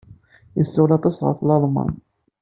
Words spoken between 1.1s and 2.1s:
ɣef Lalman.